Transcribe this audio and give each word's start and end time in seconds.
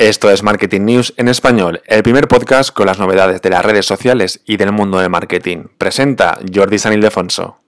Esto 0.00 0.30
es 0.30 0.42
Marketing 0.42 0.80
News 0.80 1.12
en 1.18 1.28
español, 1.28 1.82
el 1.84 2.02
primer 2.02 2.26
podcast 2.26 2.70
con 2.70 2.86
las 2.86 2.98
novedades 2.98 3.42
de 3.42 3.50
las 3.50 3.62
redes 3.62 3.84
sociales 3.84 4.40
y 4.46 4.56
del 4.56 4.72
mundo 4.72 4.98
del 4.98 5.10
marketing. 5.10 5.64
Presenta 5.76 6.38
Jordi 6.54 6.78
San 6.78 6.94
Ildefonso. 6.94 7.58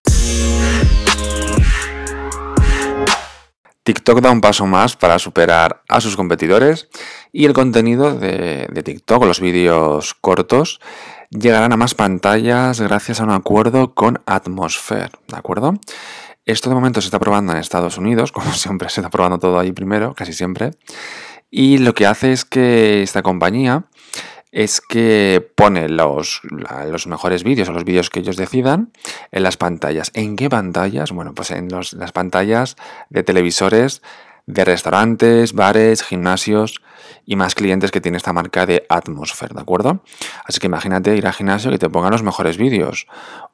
TikTok 3.83 4.23
da 4.23 4.31
un 4.31 4.41
paso 4.41 4.65
más 4.65 4.97
para 4.97 5.19
superar 5.19 5.83
a 5.91 6.01
sus 6.01 6.17
competidores 6.17 6.89
y 7.33 7.45
el 7.45 7.53
contenido 7.53 8.19
de, 8.19 8.67
TikTok, 8.83 9.27
los 9.27 9.41
vídeos 9.41 10.15
cortos, 10.15 10.81
llegarán 11.29 11.75
a 11.75 11.77
más 11.77 11.95
pantallas 11.95 12.81
gracias 12.81 13.21
a 13.21 13.25
un 13.25 13.31
acuerdo 13.31 13.93
con 13.93 14.23
Atmosphere, 14.25 15.11
¿de 15.29 15.37
acuerdo? 15.37 15.75
Esto 16.47 16.71
de 16.71 16.75
momento 16.75 17.03
se 17.03 17.09
está 17.09 17.21
probando 17.21 17.53
en 17.53 17.59
Estados 17.59 17.99
Unidos, 17.99 18.33
como 18.33 18.53
siempre 18.55 18.89
se 18.89 19.03
está 19.03 19.11
probando 19.11 19.39
todo 19.39 19.59
ahí 19.59 19.73
primero, 19.73 20.15
casi 20.15 20.33
siempre. 20.33 20.71
Y 21.55 21.77
lo 21.77 21.93
que 21.93 22.07
hace 22.07 22.33
es 22.33 22.47
que 22.47 23.03
esta 23.03 23.23
compañía 23.23 23.85
es 24.53 24.81
que 24.81 25.47
pone 25.55 25.91
los, 25.91 26.41
los 26.87 27.07
mejores 27.07 27.45
vídeos 27.45 27.69
o 27.69 27.73
los 27.73 27.85
vídeos 27.85 28.09
que 28.09 28.21
ellos 28.21 28.39
decidan 28.39 28.91
en 29.33 29.43
las 29.43 29.59
pantallas. 29.59 30.11
¿En 30.15 30.37
qué 30.37 30.49
pantallas? 30.49 31.13
Bueno, 31.13 31.35
pues 31.35 31.51
en 31.51 31.69
las 31.69 32.13
pantallas 32.13 32.77
de 33.11 33.23
televisores 33.23 34.01
de 34.47 34.65
restaurantes, 34.65 35.53
bares, 35.53 36.03
gimnasios 36.03 36.83
y 37.27 37.37
más 37.37 37.55
clientes 37.55 37.91
que 37.91 38.01
tiene 38.01 38.17
esta 38.17 38.33
marca 38.33 38.65
de 38.65 38.87
Atmosphere, 38.89 39.55
¿de 39.55 39.61
acuerdo? 39.61 40.03
Así 40.45 40.59
que 40.59 40.67
imagínate 40.67 41.15
ir 41.17 41.27
al 41.27 41.33
gimnasio 41.35 41.73
y 41.73 41.79
te 41.79 41.91
pongan 41.91 42.13
los 42.13 42.23
mejores 42.23 42.57
vídeos, 42.57 43.07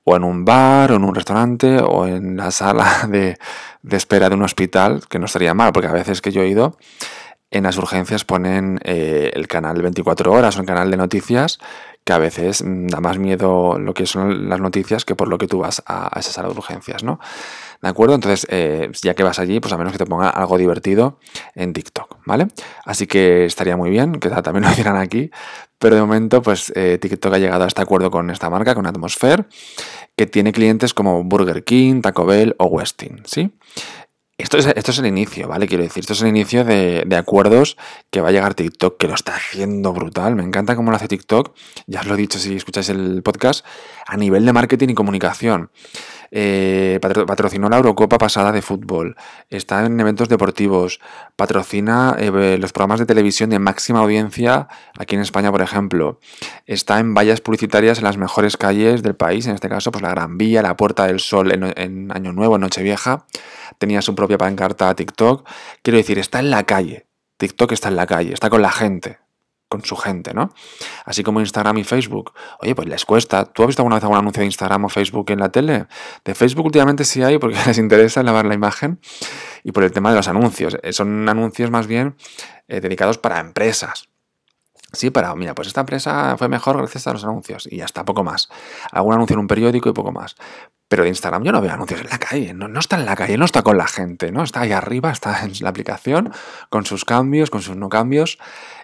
o 0.05 0.17
en 0.17 0.25
un 0.25 0.45
bar, 0.45 0.93
o 0.93 0.97
en 0.97 1.05
un 1.05 1.15
restaurante, 1.15 1.81
o 1.81 2.07
en 2.07 2.37
la 2.37 2.51
sala 2.51 3.07
de, 3.09 3.39
de 3.83 3.97
espera 3.97 4.29
de 4.29 4.37
un 4.37 4.43
hospital, 4.43 5.03
que 5.09 5.19
no 5.19 5.27
estaría 5.27 5.53
mal, 5.53 5.73
porque 5.73 5.89
a 5.89 5.93
veces 5.93 6.23
que 6.23 6.33
yo 6.33 6.43
he 6.43 6.49
ido, 6.49 6.79
en 7.51 7.65
las 7.65 7.79
urgencias 7.79 8.25
ponen 8.25 8.79
eh, 8.85 9.31
el 9.35 9.49
canal 9.49 9.81
24 9.81 10.33
horas 10.33 10.57
o 10.57 10.61
el 10.61 10.67
canal 10.67 10.91
de 10.91 10.97
noticias, 10.97 11.59
que 12.05 12.13
a 12.13 12.19
veces 12.19 12.63
mm, 12.63 12.89
da 12.89 13.01
más 13.01 13.19
miedo 13.19 13.79
lo 13.79 13.95
que 13.95 14.07
son 14.07 14.49
las 14.49 14.61
noticias 14.61 15.05
que 15.05 15.15
por 15.15 15.29
lo 15.29 15.39
que 15.39 15.47
tú 15.47 15.59
vas 15.59 15.83
a, 15.87 16.11
esa 16.19 16.33
sala 16.33 16.49
de 16.49 16.55
urgencias, 16.55 17.03
¿no? 17.03 17.21
¿De 17.81 17.89
acuerdo? 17.89 18.15
Entonces, 18.15 18.47
eh, 18.51 18.91
ya 19.03 19.15
que 19.15 19.23
vas 19.23 19.39
allí, 19.39 19.61
pues 19.61 19.73
a 19.73 19.79
menos 19.79 19.93
que 19.93 19.99
te 19.99 20.07
ponga 20.07 20.31
algo 20.31 20.59
divertido 20.59 21.19
en 21.55 21.73
TikTok, 21.73 22.19
¿vale? 22.27 22.49
Así 22.85 23.07
que 23.07 23.45
estaría 23.45 23.77
muy 23.77 23.91
bien, 23.91 24.15
que 24.21 24.31
también 24.31 24.65
lo 24.65 24.71
hicieran 24.71 24.97
aquí, 24.97 25.31
pero 25.79 25.95
de 25.95 26.01
momento, 26.01 26.43
pues 26.43 26.73
eh, 26.75 26.99
TikTok 27.01 27.35
ha 27.35 27.39
llegado 27.39 27.65
a 27.65 27.67
este 27.69 27.81
acuerdo 27.83 28.11
con 28.11 28.31
esta 28.31 28.51
marca, 28.51 28.75
con 28.75 28.87
Atmosphere, 28.87 29.45
que 30.17 30.27
tiene 30.27 30.53
clientes 30.53 30.93
como 30.93 31.23
Burger 31.25 31.63
King, 31.63 32.03
Taco 32.03 32.27
Bell 32.27 32.57
o 32.59 32.67
Westin, 32.67 33.23
¿sí? 33.25 33.53
Esto 34.41 34.57
es, 34.57 34.67
esto 34.67 34.93
es 34.93 34.99
el 35.01 35.07
inicio, 35.07 35.49
¿vale? 35.49 35.67
Quiero 35.67 35.83
decir, 35.83 36.03
esto 36.03 36.13
es 36.13 36.23
el 36.23 36.29
inicio 36.29 36.63
de, 36.63 37.03
de, 37.05 37.17
acuerdos 37.17 37.77
que 38.09 38.21
va 38.21 38.29
a 38.29 38.31
llegar 38.31 38.55
TikTok, 38.55 38.97
que 38.97 39.09
lo 39.09 39.15
está 39.15 39.35
haciendo 39.35 39.93
brutal. 39.93 40.37
Me 40.37 40.45
encanta 40.45 40.77
cómo 40.77 40.93
lo 40.93 40.97
hace 40.97 41.09
TikTok, 41.09 41.57
ya 41.89 42.03
os 42.03 42.07
lo 42.07 42.15
he 42.15 42.19
dicho 42.19 42.39
si 42.39 42.55
escucháis 42.55 42.89
el 42.89 43.21
podcast, 43.25 43.67
a 44.07 44.17
nivel 44.17 44.47
de 44.47 44.53
marketing 44.53 44.91
y 44.91 44.95
comunicación. 44.95 45.73
Eh, 46.31 46.99
patrocinó 47.01 47.69
la 47.69 47.79
Eurocopa 47.79 48.19
pasada 48.19 48.53
de 48.53 48.63
fútbol, 48.63 49.17
está 49.49 49.87
en 49.87 49.99
eventos 49.99 50.29
deportivos, 50.29 51.01
patrocina 51.37 52.17
eh, 52.19 52.59
los 52.61 52.73
programas 52.73 53.01
de 53.01 53.07
televisión 53.07 53.51
de 53.51 53.59
máxima 53.59 54.01
audiencia 54.01 54.69
aquí 54.99 55.15
en 55.15 55.23
España, 55.23 55.51
por 55.51 55.63
ejemplo, 55.63 56.21
está 56.67 56.99
en 56.99 57.15
vallas 57.15 57.41
publicitarias 57.41 57.99
en 57.99 58.05
las 58.05 58.19
mejores 58.19 58.57
calles 58.57 59.03
del 59.03 59.17
país, 59.17 59.47
en 59.47 59.55
este 59.55 59.69
caso, 59.69 59.91
pues 59.91 60.03
la 60.03 60.11
Gran 60.11 60.37
Vía, 60.37 60.63
la 60.63 60.77
Puerta 60.77 61.07
del 61.07 61.21
Sol 61.21 61.53
en, 61.53 61.73
en 61.77 62.13
Año 62.13 62.33
Nuevo, 62.33 62.57
en 62.57 62.61
Nochevieja, 62.63 63.27
tenía 63.79 64.03
su 64.03 64.15
propia 64.15 64.39
pancarta 64.39 64.95
TikTok. 64.95 65.49
Quiero 65.83 65.97
decir, 65.97 66.19
está 66.19 66.41
en 66.41 66.51
la 66.51 66.65
calle. 66.65 67.07
TikTok 67.39 67.73
está 67.73 67.89
en 67.89 67.97
la 67.97 68.07
calle, 68.07 68.35
está 68.35 68.51
con 68.51 68.63
la 68.63 68.73
gente 68.73 69.19
con 69.69 69.85
su 69.85 69.97
gente, 69.97 70.35
¿no? 70.35 70.53
Así 71.05 71.23
como 71.23 71.41
Instagram 71.41 71.79
y 71.79 71.85
Facebook. 71.85 72.33
Oye, 72.61 72.75
pues 72.75 72.89
les 72.89 73.05
cuesta. 73.05 73.45
¿Tú 73.45 73.63
has 73.63 73.69
visto 73.69 73.83
alguna 73.83 73.97
vez 73.97 74.05
algún 74.05 74.19
anuncio 74.19 74.41
de 74.41 74.47
Instagram 74.47 74.87
o 74.87 74.89
Facebook 74.89 75.31
en 75.31 75.41
la 75.41 75.51
tele? 75.51 75.87
De 76.25 76.35
Facebook 76.35 76.67
últimamente 76.67 77.05
sí 77.05 77.23
hay 77.23 77.39
porque 77.39 77.59
les 77.67 77.79
interesa 77.79 78.23
lavar 78.23 78.47
la 78.47 78.55
imagen 78.55 79.01
y 79.65 79.73
por 79.73 79.85
el 79.85 79.93
tema 79.93 80.11
de 80.11 80.17
los 80.17 80.29
anuncios. 80.29 80.77
Eh, 80.83 80.93
son 80.93 81.29
anuncios 81.29 81.71
más 81.71 81.87
bien 81.87 82.17
eh, 82.67 82.81
dedicados 82.81 83.19
para 83.19 83.41
empresas. 83.41 84.09
Sí, 84.93 85.11
para, 85.11 85.35
mira, 85.35 85.55
pues 85.55 85.69
esta 85.69 85.81
empresa 85.81 86.37
fue 86.39 86.49
mejor 86.49 86.79
gracias 86.79 87.07
a 87.07 87.13
los 87.13 87.23
anuncios 87.23 87.69
y 87.71 87.83
hasta 87.83 88.07
poco 88.07 88.25
más. 88.25 88.49
Algún 88.91 89.13
anuncio 89.13 89.35
en 89.35 89.41
un 89.41 89.47
periódico 89.47 89.91
y 89.91 89.93
poco 89.93 90.13
más. 90.13 90.35
Pero 90.89 91.03
de 91.03 91.11
Instagram 91.11 91.45
yo 91.45 91.53
no 91.53 91.61
veo 91.61 91.73
anuncios 91.73 92.01
en 92.01 92.09
la 92.09 92.19
calle, 92.19 92.55
no, 92.55 92.67
no, 92.67 92.81
está 92.81 92.97
en 92.97 93.05
la 93.05 93.15
calle, 93.15 93.37
no 93.37 93.45
está 93.45 93.63
con 93.63 93.77
la 93.77 93.87
gente, 93.87 94.33
¿no? 94.33 94.43
Está 94.43 94.63
ahí 94.63 94.73
arriba, 94.73 95.11
está 95.11 95.45
en 95.45 95.53
la 95.61 95.69
aplicación, 95.69 96.33
con 96.71 96.87
sus 96.87 97.05
cambios, 97.05 97.51
con 97.51 97.61
sus 97.61 97.77
no 97.77 97.91
cambios, 97.91 98.39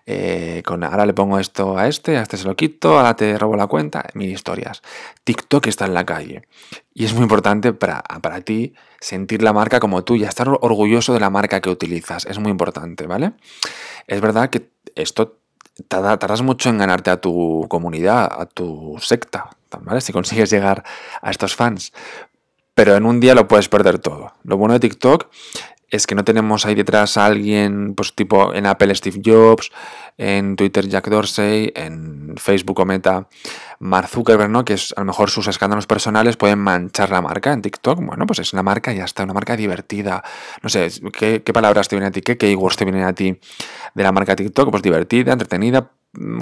eh, 0.07 0.63
con 0.67 0.85
ahora 0.85 1.07
le 1.07 1.15
pongo 1.15 1.39
esto 1.39 1.79
a 1.79 1.89
este, 1.89 2.19
a 2.19 2.23
este 2.23 2.37
se 2.37 2.45
lo 2.45 2.57
quito, 2.57 2.99
ahora 2.99 3.17
te 3.17 3.39
robo 3.39 3.57
la 3.57 3.67
cuenta, 3.67 4.05
mil 4.13 4.31
historias. 4.31 4.83
TikTok 5.25 5.67
está 5.67 5.87
en 5.87 5.95
la 5.95 6.05
calle. 6.05 6.47
Y 6.93 7.07
es 7.07 7.15
muy 7.15 7.23
importante 7.23 7.73
para, 7.73 8.03
para 8.03 8.43
ti 8.43 8.75
sentir 9.01 9.43
la 9.43 9.53
marca 9.53 9.81
como 9.81 10.05
tú 10.05 10.15
y 10.17 10.25
estar 10.25 10.49
orgulloso 10.49 11.15
de 11.15 11.21
la 11.21 11.31
marca 11.31 11.61
que 11.61 11.71
utilizas. 11.71 12.27
Es 12.27 12.39
muy 12.39 12.51
importante, 12.51 13.07
¿vale? 13.07 13.33
Es 14.07 14.21
verdad 14.21 14.51
que 14.51 14.69
esto 14.95 15.39
tardas 15.89 16.43
mucho 16.43 16.69
en 16.69 16.79
ganarte 16.79 17.11
a 17.11 17.21
tu 17.21 17.67
comunidad, 17.69 18.31
a 18.31 18.47
tu 18.47 18.97
secta, 19.01 19.51
Si 20.01 20.13
consigues 20.13 20.51
llegar 20.51 20.85
a 21.23 21.31
estos 21.31 21.55
fans. 21.55 21.93
Pero 22.75 22.97
en 22.97 23.07
un 23.07 23.21
día 23.21 23.35
lo 23.35 23.47
puedes 23.47 23.69
perder 23.69 23.99
todo. 23.99 24.33
Lo 24.43 24.57
bueno 24.57 24.75
de 24.75 24.81
TikTok 24.81 25.29
es 25.95 26.07
que 26.07 26.15
no 26.15 26.25
tenemos 26.25 26.67
ahí 26.67 26.75
detrás 26.75 27.17
a 27.17 27.27
alguien, 27.27 27.95
pues 27.95 28.15
tipo 28.15 28.53
en 28.53 28.67
Apple 28.67 28.95
Steve 28.95 29.21
Jobs, 29.25 29.71
en 30.19 30.57
Twitter 30.57 30.89
Jack 30.89 31.09
Dorsey, 31.09 31.73
en 31.75 32.35
Facebook 32.37 32.81
o 32.81 32.85
Meta 32.85 33.29
Mark 33.79 34.09
Zuckerberg, 34.09 34.51
¿no? 34.51 34.65
Que 34.65 34.75
es 34.75 34.93
a 34.97 35.01
lo 35.01 35.07
mejor 35.07 35.31
sus 35.31 35.47
escándalos 35.47 35.87
personales 35.87 36.37
pueden 36.37 36.59
manchar 36.59 37.11
la 37.11 37.21
marca 37.21 37.53
en 37.53 37.63
TikTok. 37.63 38.01
Bueno, 38.05 38.27
pues 38.27 38.41
es 38.41 38.53
una 38.53 38.63
marca 38.63 38.93
y 38.93 38.97
ya 38.97 39.05
está, 39.05 39.23
una 39.23 39.35
marca 39.35 39.57
divertida. 39.57 40.25
No 40.63 40.69
sé, 40.69 40.89
¿qué, 41.13 41.43
qué 41.45 41.53
palabras 41.53 41.89
te 41.89 41.97
vienen 41.97 42.09
a 42.09 42.13
ti? 42.13 42.23
¿Qué 42.23 42.37
keywords 42.37 42.77
te 42.77 42.85
vienen 42.85 43.05
a 43.05 43.13
ti 43.13 43.39
de 43.95 44.03
la 44.03 44.11
marca 44.11 44.35
TikTok? 44.35 44.71
Pues 44.71 44.83
divertida, 44.83 45.33
entretenida, 45.33 45.93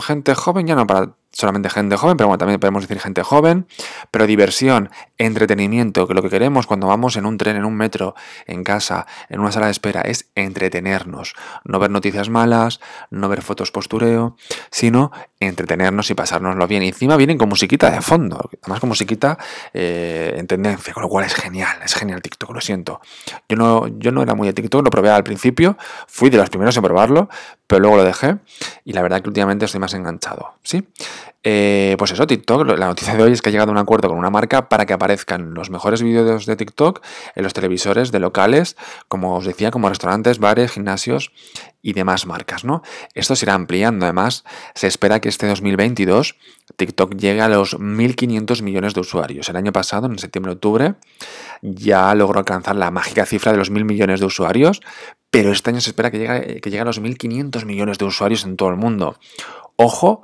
gente 0.00 0.34
joven, 0.34 0.66
ya 0.66 0.74
no 0.74 0.86
para 0.86 1.14
solamente 1.32 1.70
gente 1.70 1.96
joven, 1.96 2.16
pero 2.16 2.28
bueno, 2.28 2.38
también 2.38 2.60
podemos 2.60 2.82
decir 2.82 3.00
gente 3.00 3.22
joven, 3.22 3.66
pero 4.10 4.26
diversión, 4.26 4.90
entretenimiento, 5.18 6.06
que 6.06 6.14
lo 6.14 6.22
que 6.22 6.28
queremos 6.28 6.66
cuando 6.66 6.86
vamos 6.86 7.16
en 7.16 7.26
un 7.26 7.38
tren, 7.38 7.56
en 7.56 7.64
un 7.64 7.74
metro, 7.74 8.14
en 8.46 8.64
casa, 8.64 9.06
en 9.28 9.40
una 9.40 9.50
sala 9.50 9.66
de 9.66 9.72
espera, 9.72 10.02
es 10.02 10.30
entretenernos, 10.34 11.34
no 11.64 11.78
ver 11.78 11.90
noticias 11.90 12.28
malas, 12.28 12.80
no 13.10 13.28
ver 13.28 13.42
fotos 13.42 13.70
postureo, 13.70 14.36
sino 14.70 15.10
entretenernos 15.40 16.10
y 16.10 16.14
pasárnoslo 16.14 16.66
bien. 16.66 16.82
Y 16.82 16.88
encima 16.88 17.16
vienen 17.16 17.38
con 17.38 17.48
musiquita 17.48 17.90
de 17.90 18.00
fondo, 18.02 18.50
además 18.62 18.80
con 18.80 18.88
musiquita 18.88 19.38
eh, 19.72 20.34
en 20.36 20.46
tendencia, 20.46 20.92
con 20.92 21.02
lo 21.02 21.08
cual 21.08 21.24
es 21.24 21.34
genial, 21.34 21.78
es 21.84 21.94
genial 21.94 22.20
TikTok, 22.20 22.50
lo 22.52 22.60
siento. 22.60 23.00
Yo 23.48 23.56
no, 23.56 23.88
yo 23.98 24.12
no 24.12 24.22
era 24.22 24.34
muy 24.34 24.46
de 24.46 24.52
TikTok, 24.52 24.84
lo 24.84 24.90
probé 24.90 25.10
al 25.10 25.24
principio, 25.24 25.76
fui 26.06 26.30
de 26.30 26.36
los 26.36 26.50
primeros 26.50 26.76
en 26.76 26.82
probarlo, 26.82 27.28
pero 27.66 27.80
luego 27.80 27.96
lo 27.96 28.04
dejé 28.04 28.36
y 28.84 28.92
la 28.92 29.02
verdad 29.02 29.22
que 29.22 29.28
últimamente 29.28 29.64
estoy 29.64 29.80
más 29.80 29.94
enganchado, 29.94 30.54
¿sí? 30.62 30.86
Eh, 31.42 31.96
pues 31.98 32.12
eso, 32.12 32.26
TikTok, 32.26 32.66
la 32.78 32.86
noticia 32.86 33.14
de 33.14 33.22
hoy 33.22 33.32
es 33.32 33.42
que 33.42 33.48
ha 33.48 33.52
llegado 33.52 33.70
a 33.70 33.72
un 33.72 33.78
acuerdo 33.78 34.08
con 34.08 34.18
una 34.18 34.30
marca 34.30 34.68
para 34.68 34.86
que 34.86 34.92
aparezcan 34.92 35.54
los 35.54 35.70
mejores 35.70 36.02
vídeos 36.02 36.46
de 36.46 36.56
TikTok 36.56 37.02
en 37.34 37.42
los 37.42 37.52
televisores 37.52 38.12
de 38.12 38.20
locales, 38.20 38.76
como 39.08 39.36
os 39.36 39.44
decía, 39.44 39.70
como 39.70 39.88
restaurantes, 39.88 40.38
bares, 40.38 40.70
gimnasios 40.70 41.32
y 41.82 41.94
demás 41.94 42.26
marcas, 42.26 42.64
¿no? 42.64 42.82
Esto 43.14 43.34
se 43.34 43.44
irá 43.44 43.54
ampliando, 43.54 44.06
además, 44.06 44.44
se 44.74 44.86
espera 44.86 45.20
que 45.20 45.28
este 45.28 45.48
2022 45.48 46.36
TikTok 46.76 47.16
llegue 47.16 47.40
a 47.40 47.48
los 47.48 47.78
1.500 47.78 48.62
millones 48.62 48.94
de 48.94 49.00
usuarios. 49.00 49.48
El 49.48 49.56
año 49.56 49.72
pasado, 49.72 50.06
en 50.06 50.18
septiembre-octubre, 50.18 50.94
ya 51.60 52.14
logró 52.14 52.38
alcanzar 52.38 52.76
la 52.76 52.90
mágica 52.90 53.26
cifra 53.26 53.52
de 53.52 53.58
los 53.58 53.70
1.000 53.70 53.84
millones 53.84 54.20
de 54.20 54.26
usuarios, 54.26 54.80
pero 55.30 55.52
este 55.52 55.70
año 55.70 55.80
se 55.80 55.90
espera 55.90 56.10
que 56.10 56.18
llegue, 56.18 56.60
que 56.60 56.70
llegue 56.70 56.82
a 56.82 56.84
los 56.84 57.00
1.500 57.00 57.64
millones 57.64 57.98
de 57.98 58.04
usuarios 58.04 58.44
en 58.44 58.56
todo 58.56 58.68
el 58.68 58.76
mundo. 58.76 59.18
Ojo, 59.76 60.22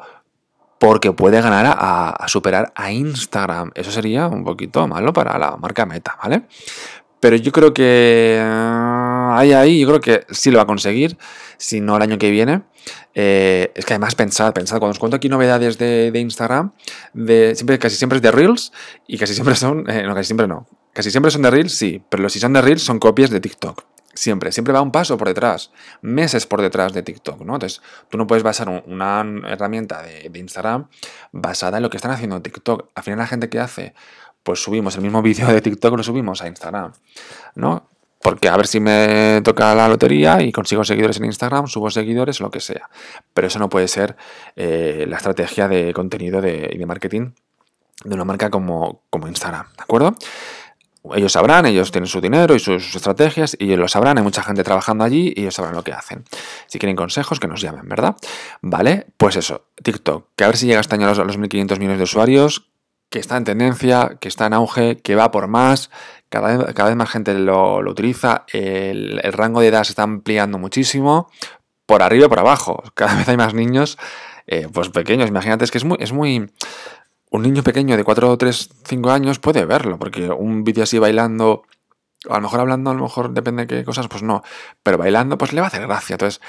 porque 0.78 1.12
puede 1.12 1.40
ganar 1.40 1.76
a, 1.78 2.28
superar 2.28 2.72
a 2.75 2.92
Instagram. 2.92 3.72
Eso 3.75 3.90
sería 3.90 4.28
un 4.28 4.44
poquito 4.44 4.86
malo 4.86 5.12
para 5.12 5.38
la 5.38 5.56
marca 5.56 5.86
Meta, 5.86 6.16
¿vale? 6.22 6.42
Pero 7.20 7.36
yo 7.36 7.50
creo 7.50 7.75
que 7.75 8.40
hay 8.40 9.52
ahí, 9.52 9.80
yo 9.80 9.88
creo 9.88 10.00
que 10.00 10.25
sí 10.32 10.50
lo 10.50 10.58
va 10.58 10.62
a 10.62 10.66
conseguir, 10.66 11.19
si 11.56 11.80
no 11.80 11.96
el 11.96 12.02
año 12.02 12.19
que 12.19 12.30
viene. 12.30 12.62
Eh, 13.14 13.72
es 13.75 13.84
que 13.84 13.94
además 13.94 14.14
pensad, 14.14 14.52
pensad, 14.52 14.78
cuando 14.78 14.92
os 14.92 14.98
cuento 14.98 15.16
aquí 15.16 15.28
novedades 15.28 15.78
de, 15.78 16.12
Instagram, 16.14 16.72
de, 17.12 17.56
casi 17.81 17.96
siempre 17.96 18.16
es 18.16 18.22
de 18.22 18.31
Reels 18.31 18.72
y 19.06 19.19
casi 19.19 19.34
siempre 19.34 19.56
son, 19.56 19.84
eh, 19.90 20.04
no, 20.04 20.14
casi 20.14 20.28
siempre 20.28 20.46
no, 20.46 20.69
casi 20.92 21.10
siempre 21.10 21.32
son 21.32 21.42
de 21.42 21.50
Reels, 21.50 21.72
sí, 21.72 22.00
pero 22.08 22.28
si 22.28 22.38
son 22.38 22.52
de 22.52 22.62
Reels 22.62 22.82
son 22.82 23.00
copias 23.00 23.31
de 23.31 23.40
TikTok. 23.40 23.84
Siempre, 24.19 24.50
siempre 24.50 24.75
va 24.75 24.82
un 24.82 24.91
paso 24.91 25.17
por 25.17 25.29
detrás, 25.29 25.70
meses 26.03 26.44
por 26.44 26.61
detrás 26.61 26.93
de 26.93 27.05
TikTok, 27.05 27.43
¿no? 27.43 27.55
Entonces, 27.55 27.81
tú 28.09 28.19
no 28.19 28.26
puedes 28.26 28.43
basar 28.43 28.82
una 28.85 29.25
herramienta 29.47 30.03
de, 30.03 30.29
Instagram 30.35 30.88
basada 31.31 31.76
en 31.76 31.85
lo 31.85 31.88
que 31.88 31.99
están 31.99 32.11
haciendo 32.11 32.35
en 32.35 32.43
TikTok. 32.43 32.88
Al 32.97 33.03
final, 33.05 33.20
la 33.20 33.29
gente 33.29 33.49
que 33.49 33.61
hace, 33.61 33.94
pues 34.43 34.61
subimos 34.61 34.97
el 34.97 35.03
mismo 35.03 35.23
vídeo 35.29 35.47
de 35.47 35.61
TikTok, 35.61 35.97
lo 35.97 36.03
subimos 36.03 36.43
a 36.43 36.49
Instagram, 36.49 36.94
¿no? 37.55 37.88
porque 38.20 38.49
a 38.49 38.56
ver 38.56 38.67
si 38.67 38.81
me 38.81 39.41
toca 39.44 39.73
la 39.76 39.88
lotería 39.88 40.43
y 40.43 40.50
consigo 40.50 40.82
seguidores 40.82 41.19
en 41.19 41.26
Instagram, 41.26 41.69
subo 41.69 41.88
seguidores, 41.88 42.41
lo 42.41 42.50
que 42.50 42.59
sea. 42.59 42.91
Pero 43.32 43.47
eso 43.47 43.61
no 43.61 43.69
puede 43.69 43.87
ser 43.87 44.17
eh, 44.56 45.06
la 45.09 45.19
estrategia 45.19 45.69
de 45.69 45.94
contenido 45.94 46.41
y 46.41 46.76
de 46.76 46.87
marketing 46.87 47.31
de 48.05 48.15
una 48.15 48.25
marca 48.25 48.50
como, 48.50 49.03
como 49.11 49.29
Instagram, 49.29 49.67
¿de 49.76 49.82
acuerdo? 49.82 50.15
Ellos 51.14 51.32
sabrán, 51.32 51.66
ellos 51.66 51.90
tienen 51.90 52.08
su 52.08 52.20
dinero 52.20 52.54
y 52.54 52.58
sus, 52.58 52.94
estrategias 52.94 53.56
y 53.58 53.66
ellos 53.66 53.78
lo 53.78 53.88
sabrán, 53.88 54.18
hay 54.18 54.24
mucha 54.24 54.42
gente 54.42 54.62
trabajando 54.62 55.04
allí 55.04 55.32
y 55.34 55.42
ellos 55.42 55.54
sabrán 55.54 55.74
lo 55.74 55.84
que 55.84 55.92
hacen. 55.92 56.24
Si 56.66 56.78
quieren 56.78 56.96
consejos, 56.96 57.40
que 57.40 57.48
nos 57.48 57.60
llamen, 57.60 57.88
¿verdad? 57.88 58.16
Vale, 58.60 59.06
pues 59.16 59.36
eso, 59.36 59.66
TikTok, 59.82 60.28
que 60.36 60.44
a 60.44 60.48
ver 60.48 60.56
si 60.56 60.66
llega 60.66 60.80
este 60.80 60.96
año 60.96 61.06
a 61.06 61.14
los, 61.14 61.18
los 61.18 61.38
1.500 61.38 61.78
millones 61.78 61.98
de 61.98 62.04
usuarios, 62.04 62.68
que 63.10 63.18
está 63.18 63.36
en 63.36 63.44
tendencia, 63.44 64.18
que 64.20 64.28
está 64.28 64.46
en 64.46 64.52
auge, 64.52 64.98
que 64.98 65.14
va 65.14 65.30
por 65.30 65.48
más, 65.48 65.90
cada 66.28 66.56
vez, 66.56 66.74
cada 66.74 66.90
vez 66.90 66.96
más 66.96 67.08
gente 67.08 67.34
lo, 67.34 67.78
utiliza, 67.78 68.44
el, 68.52 69.20
rango 69.32 69.60
de 69.60 69.68
edad 69.68 69.84
se 69.84 69.92
está 69.92 70.02
ampliando 70.02 70.58
muchísimo, 70.58 71.30
por 71.86 72.02
arriba 72.02 72.26
y 72.26 72.28
por 72.28 72.38
abajo, 72.38 72.82
cada 72.94 73.14
vez 73.14 73.28
hay 73.28 73.36
más 73.36 73.54
niños, 73.54 73.98
eh, 74.46 74.68
pues 74.72 74.90
pequeños, 74.90 75.28
imagínate, 75.28 75.64
es 75.64 75.70
que 75.70 75.78
es 75.78 75.84
muy, 75.84 75.96
es 76.00 76.12
muy... 76.12 76.50
Un 77.30 77.42
niño 77.42 77.62
pequeño 77.62 77.96
de 77.96 78.04
4, 78.04 78.38
3, 78.38 78.70
5 78.84 79.10
años 79.10 79.38
puede 79.38 79.64
verlo, 79.64 79.98
porque 79.98 80.28
un 80.30 80.64
vídeo 80.64 80.84
así 80.84 80.98
bailando 80.98 81.64
a 82.28 82.34
lo 82.34 82.40
mejor 82.42 82.60
hablando, 82.60 82.90
a 82.90 82.94
lo 82.94 83.02
mejor 83.02 83.30
depende 83.30 83.66
de 83.66 83.78
qué 83.78 83.84
cosas, 83.84 84.08
pues 84.08 84.22
no. 84.22 84.42
Pero 84.82 84.98
bailando, 84.98 85.38
pues 85.38 85.52
le 85.52 85.60
va 85.60 85.66
a 85.66 85.69
hacer 85.69 85.82
gracia. 85.82 86.14
Entonces, 86.14 86.40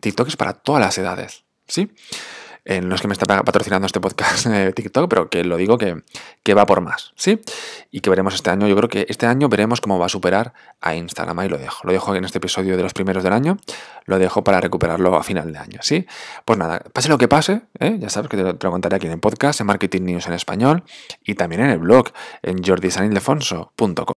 TikTok 0.00 0.28
es 0.28 0.36
para 0.36 0.54
todas 0.54 0.80
las 0.80 0.96
edades, 0.96 1.44
¿sí? 1.66 1.92
Eh, 2.68 2.82
no 2.82 2.94
es 2.94 3.00
que 3.00 3.08
me 3.08 3.14
esté 3.14 3.24
patrocinando 3.24 3.86
este 3.86 3.98
podcast 3.98 4.44
de 4.44 4.72
TikTok, 4.74 5.08
pero 5.08 5.30
que 5.30 5.42
lo 5.42 5.56
digo 5.56 5.78
que, 5.78 6.02
va 6.54 6.66
por 6.66 6.82
más, 6.82 7.12
¿sí? 7.16 7.40
Y 7.90 8.00
que 8.00 8.10
veremos 8.10 8.34
este 8.34 8.50
año, 8.50 8.68
yo 8.68 8.76
creo 8.76 8.90
que 8.90 9.06
este 9.08 9.24
año 9.24 9.48
veremos 9.48 9.80
cómo 9.80 9.98
va 9.98 10.04
a 10.04 10.10
superar 10.10 10.52
a 10.82 10.94
Instagram, 10.94 11.38
ahí 11.38 11.48
lo 11.48 11.56
dejo. 11.56 11.80
Lo 11.84 11.92
dejo 11.92 12.14
en 12.14 12.24
este 12.24 12.36
episodio 12.38 12.76
de 12.76 12.82
los 12.82 12.92
primeros 12.92 13.24
del 13.24 13.32
año, 13.32 13.56
lo 14.04 14.18
dejo 14.18 14.44
para 14.44 14.60
recuperarlo 14.60 15.16
a 15.16 15.22
final 15.22 15.50
de 15.50 15.58
año, 15.58 15.78
¿sí? 15.80 16.06
Pues 16.44 16.58
nada, 16.58 16.80
pase 16.92 17.08
lo 17.08 17.16
que 17.16 17.26
pase, 17.26 17.62
¿eh? 17.80 17.96
ya 17.98 18.10
sabes 18.10 18.28
que 18.28 18.36
te 18.36 18.42
lo, 18.42 18.70
contaré 18.70 18.96
aquí 18.96 19.06
en 19.06 19.12
el 19.12 19.20
podcast, 19.20 19.60
en 19.60 19.66
Marketing 19.66 20.02
News 20.02 20.26
en 20.26 20.34
español 20.34 20.84
y 21.24 21.36
también 21.36 21.62
en 21.62 21.70
el 21.70 21.78
blog, 21.78 22.10
en 22.42 22.62
jordisanildefonso.com. 22.62 24.14